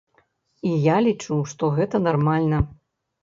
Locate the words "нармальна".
2.09-2.63